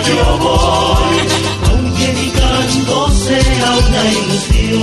[0.07, 1.17] Yo voy,
[1.69, 4.81] aunque mi canto sea una ilusión.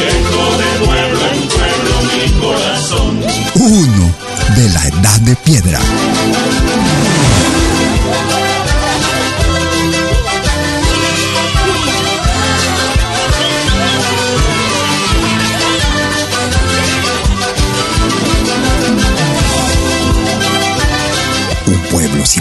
[0.00, 3.12] Dejo de pueblo en pueblo mi corazón.
[3.54, 4.04] Uno
[4.56, 5.80] de la edad de piedra.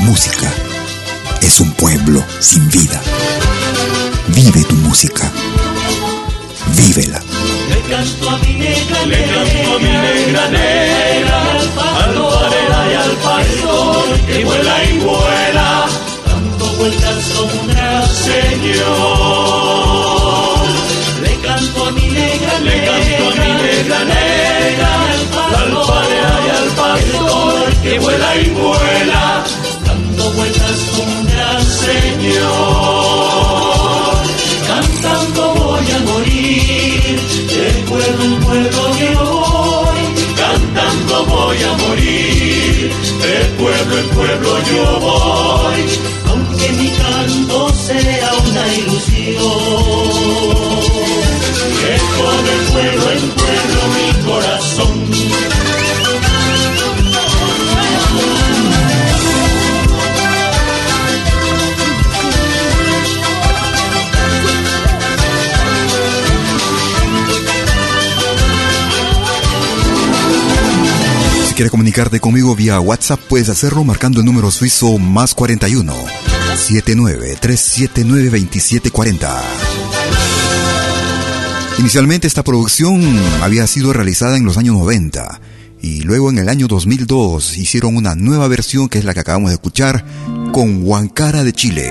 [0.04, 0.52] Música
[1.42, 3.02] es un pueblo sin vida.
[4.28, 5.32] Vive tu música.
[6.76, 7.22] Vívela.
[7.70, 11.42] Le canto a mi negra le canto a mi negra negra,
[12.04, 15.86] al farera y al pastor que vuela y vuela,
[16.26, 18.84] dando vueltas como un gran señor.
[21.22, 24.92] Le canto a mi negra, le canto a mi negra, negra,
[25.46, 29.44] al alfarera y al pastor que vuela y vuela,
[31.02, 32.84] un gran señor.
[34.68, 37.20] Cantando voy a morir,
[37.54, 40.02] de pueblo en pueblo yo voy,
[40.36, 42.92] cantando voy a morir,
[43.24, 45.82] de pueblo en pueblo yo voy,
[46.30, 49.93] aunque mi canto sea una ilusión.
[71.54, 75.94] Si quieres comunicarte conmigo vía WhatsApp, puedes hacerlo marcando el número suizo más 41
[76.56, 79.44] 79 379 2740.
[81.78, 83.04] Inicialmente esta producción
[83.44, 85.42] había sido realizada en los años 90
[85.80, 89.52] y luego en el año 2002 hicieron una nueva versión que es la que acabamos
[89.52, 90.04] de escuchar
[90.52, 91.84] con Huancara de Chile,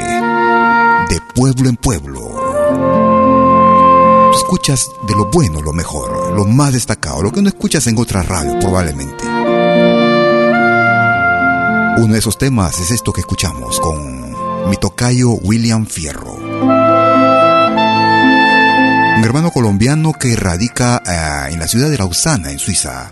[1.09, 2.32] de pueblo en pueblo.
[4.34, 8.26] Escuchas de lo bueno, lo mejor, lo más destacado, lo que no escuchas en otras
[8.26, 9.31] radios probablemente.
[11.98, 14.32] Uno de esos temas es esto que escuchamos con
[14.69, 16.35] mi tocayo William Fierro.
[19.16, 23.10] Un hermano colombiano que radica eh, en la ciudad de Lausana, en Suiza.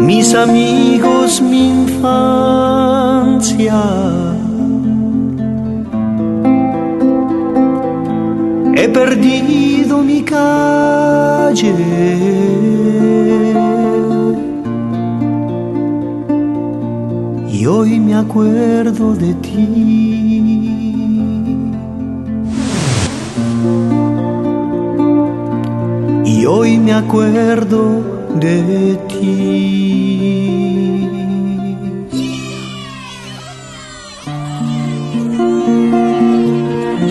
[0.00, 2.60] mis amigos, mi infancia.
[8.74, 11.76] He perdido mi calle.
[17.62, 20.72] Y hoy me acuerdo de ti.
[26.24, 28.02] y hoy me acuerdo
[28.34, 29.52] de ti.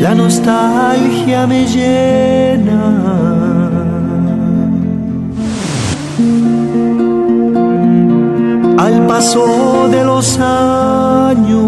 [0.02, 3.41] La nostalgia me llena.
[8.92, 11.62] Al paso de los años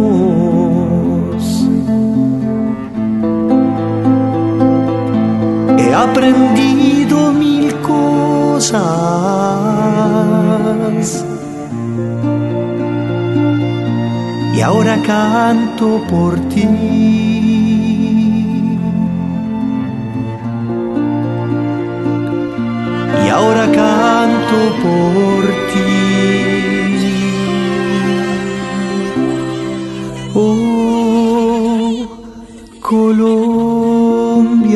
[5.78, 8.84] he aprendido mil cosas
[14.54, 16.68] y ahora canto por ti.
[23.26, 26.53] Y ahora canto por ti.
[33.16, 34.74] Colombia.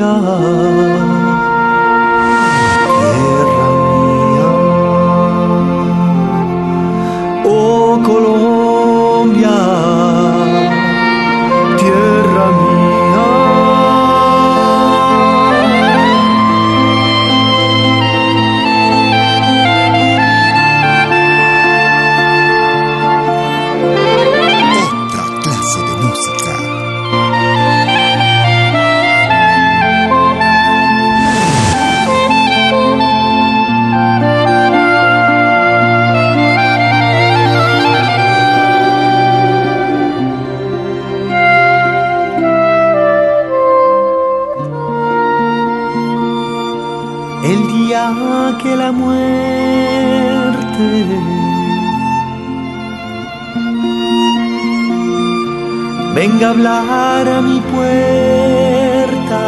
[56.17, 59.41] Venga a hablar a mi puerta.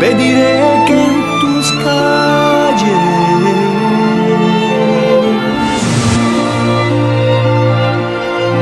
[0.00, 3.04] Pediré que en tus calles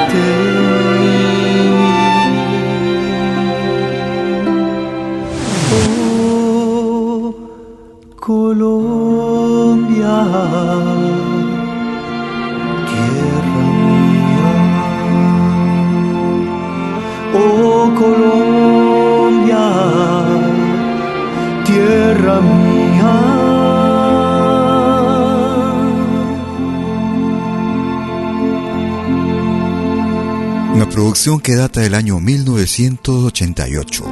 [31.21, 34.03] Que data del año 1988.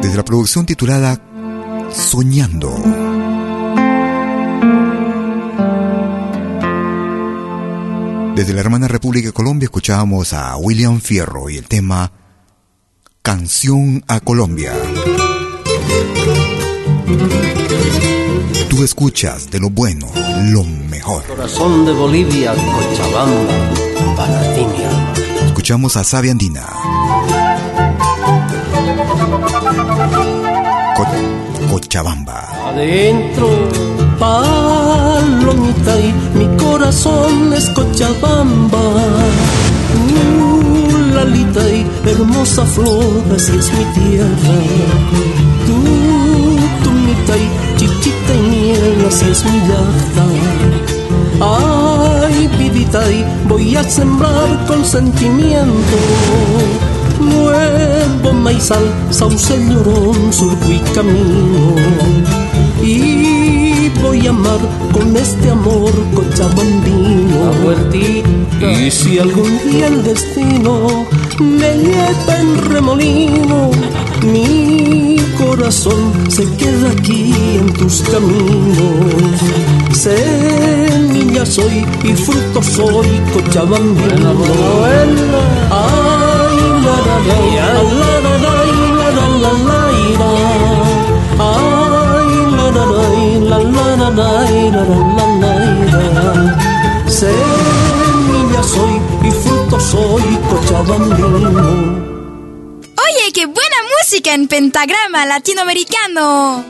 [0.00, 1.20] Desde la producción titulada
[1.90, 2.70] Soñando.
[8.36, 12.12] Desde la hermana República de Colombia escuchábamos a William Fierro y el tema
[13.22, 14.72] Canción a Colombia.
[18.74, 20.08] Tú escuchas de lo bueno,
[20.50, 21.22] lo mejor.
[21.26, 23.54] Corazón de Bolivia, Cochabamba,
[24.16, 25.12] para ti mi alma.
[25.46, 26.66] Escuchamos a Sabia Andina.
[30.96, 32.48] Co- Cochabamba.
[32.70, 33.48] Adentro,
[34.18, 38.80] palomita y mi corazón es Cochabamba.
[39.96, 44.56] Uh, Lalita y hermosa flor, así es mi tierra.
[45.64, 45.74] Tú,
[46.84, 47.73] y miel,
[49.14, 50.26] así es mi yata.
[51.40, 55.98] Ay, vidita y voy a sembrar con sentimiento.
[57.20, 61.76] Nuevo maizal, sauce llorón, surco y camino.
[62.82, 64.58] Y voy a amar
[64.92, 67.52] con este amor cochabambino.
[68.60, 71.06] Y si algún día el destino
[71.38, 73.70] me lleva en remolino,
[74.22, 79.40] mi corazón se queda aquí en tus caminos.
[79.92, 84.32] Semilla soy y fruto soy cochabambino.
[85.70, 87.38] Ay, la la la,
[88.00, 89.52] la la la, la la
[90.18, 90.30] la.
[91.38, 93.06] Ay, la la la,
[93.50, 95.28] la la la
[96.14, 96.34] la.
[97.08, 102.13] Semilla soy y fruto soy cochabambino.
[104.26, 106.64] En pentagrama latinoamericano.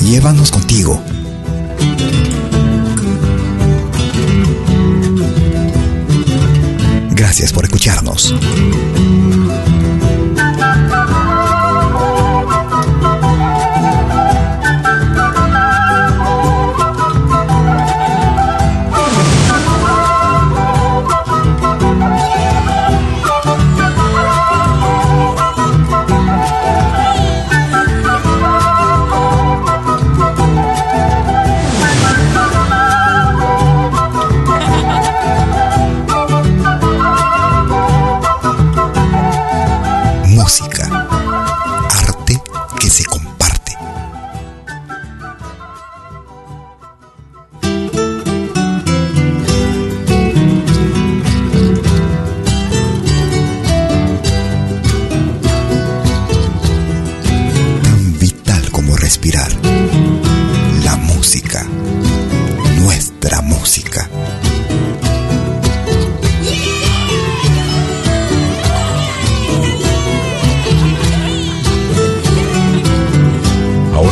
[0.00, 1.02] Llévanos contigo.
[7.10, 8.34] Gracias por escucharnos.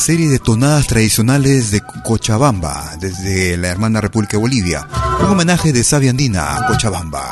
[0.00, 4.88] Serie de tonadas tradicionales de Cochabamba, desde la hermana República de Bolivia.
[5.20, 7.28] Un homenaje de Sabia Andina a Cochabamba.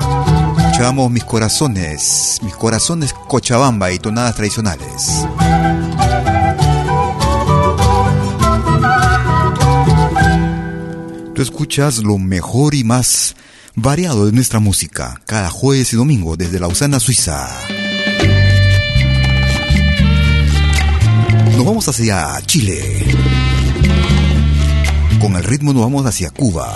[0.58, 5.24] Escuchamos Mis Corazones, Mis Corazones Cochabamba y tonadas tradicionales.
[11.34, 13.34] Tú escuchas lo mejor y más
[13.76, 17.48] variado de nuestra música, cada jueves y domingo desde Lausana, Suiza.
[21.68, 23.04] vamos hacia Chile.
[25.20, 26.74] Con el ritmo nos vamos hacia Cuba.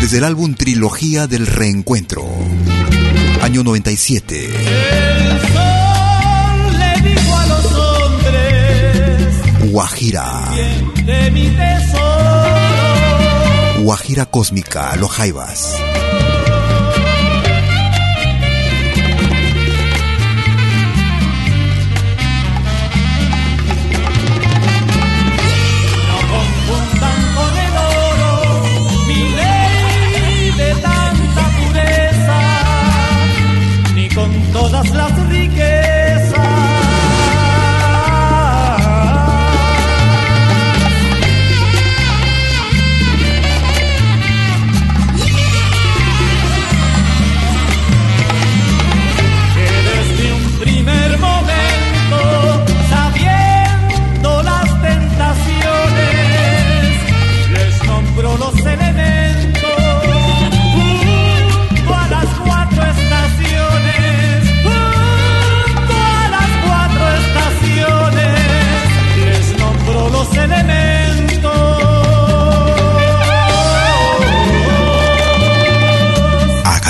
[0.00, 2.26] Desde el álbum Trilogía del Reencuentro,
[3.40, 4.50] año 97.
[9.70, 10.50] Guajira.
[13.78, 15.76] Guajira Cósmica, Los Jaivas.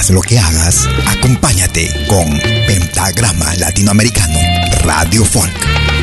[0.09, 0.89] Lo que hagas,
[1.19, 4.39] acompáñate con Pentagrama Latinoamericano
[4.85, 5.96] Radio Folk.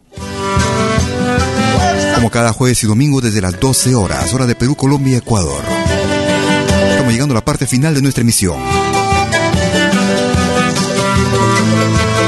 [2.14, 5.64] Como cada jueves y domingo desde las 12 horas, hora de Perú, Colombia y Ecuador.
[6.90, 8.60] Estamos llegando a la parte final de nuestra emisión.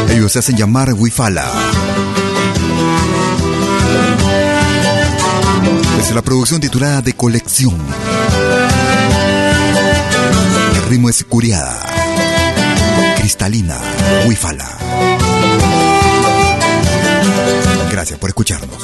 [0.09, 1.49] Ellos se hacen llamar Wifala.
[5.97, 7.77] Desde la producción titulada De Colección.
[10.93, 11.87] Ritmo es curiada,
[13.17, 13.79] cristalina,
[14.27, 14.69] Wifala.
[17.91, 18.77] Gracias por escucharnos.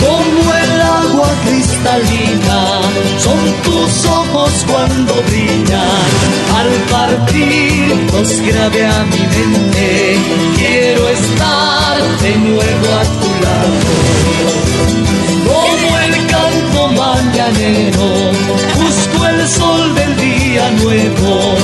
[0.00, 2.80] Como el agua cristalina,
[3.18, 4.23] son tus ojos
[4.62, 6.08] cuando brillan.
[6.58, 10.16] Al partir los grabé a mi mente,
[10.56, 13.78] quiero estar de nuevo a tu lado.
[15.50, 18.06] Como el canto mañanero,
[18.76, 21.54] busco el sol del día nuevo.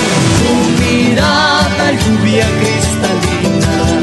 [0.40, 3.96] tu mirada, lluvia cristalina.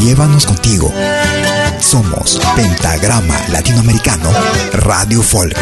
[0.00, 0.92] Llévanos contigo.
[1.84, 4.30] Somos Pentagrama Latinoamericano
[4.72, 5.54] Radio Folk.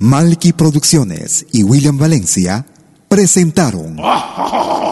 [0.00, 2.66] Malky Producciones y William Valencia
[3.08, 3.96] presentaron